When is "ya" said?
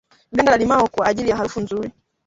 1.29-1.35